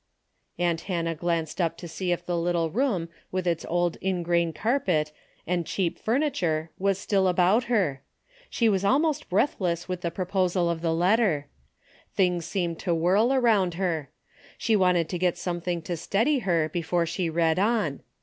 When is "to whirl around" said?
12.79-13.75